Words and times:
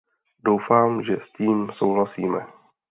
Doufám, 0.45 1.03
že 1.03 1.13
s 1.29 1.33
tím 1.37 1.69
souhlasíme. 1.77 2.45